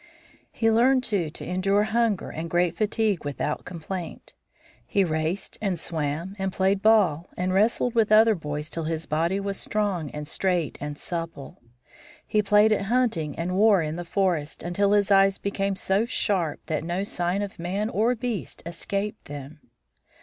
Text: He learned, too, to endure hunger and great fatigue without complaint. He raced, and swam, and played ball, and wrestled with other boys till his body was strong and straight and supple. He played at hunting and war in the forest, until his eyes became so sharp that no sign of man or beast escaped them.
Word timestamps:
He 0.51 0.71
learned, 0.71 1.03
too, 1.03 1.29
to 1.29 1.47
endure 1.47 1.83
hunger 1.83 2.31
and 2.31 2.49
great 2.49 2.75
fatigue 2.75 3.23
without 3.23 3.65
complaint. 3.65 4.33
He 4.87 5.03
raced, 5.03 5.59
and 5.61 5.77
swam, 5.77 6.35
and 6.39 6.51
played 6.51 6.81
ball, 6.81 7.29
and 7.37 7.53
wrestled 7.53 7.93
with 7.93 8.11
other 8.11 8.33
boys 8.33 8.71
till 8.71 8.85
his 8.85 9.05
body 9.05 9.39
was 9.39 9.57
strong 9.57 10.09
and 10.09 10.27
straight 10.27 10.75
and 10.81 10.97
supple. 10.97 11.61
He 12.25 12.41
played 12.41 12.71
at 12.71 12.85
hunting 12.85 13.37
and 13.37 13.55
war 13.55 13.83
in 13.83 13.95
the 13.95 14.03
forest, 14.03 14.63
until 14.63 14.93
his 14.93 15.11
eyes 15.11 15.37
became 15.37 15.75
so 15.75 16.05
sharp 16.07 16.61
that 16.65 16.83
no 16.83 17.03
sign 17.03 17.43
of 17.43 17.59
man 17.59 17.87
or 17.87 18.15
beast 18.15 18.63
escaped 18.65 19.25
them. 19.25 19.59